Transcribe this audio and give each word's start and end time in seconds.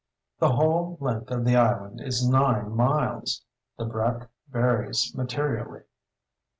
The 0.39 0.53
whole 0.53 0.97
length 0.99 1.29
of 1.29 1.45
the 1.45 1.55
island 1.55 2.01
is 2.01 2.27
nine 2.27 2.71
miles; 2.71 3.45
the 3.77 3.85
breadth 3.85 4.27
varies 4.49 5.13
materially. 5.15 5.83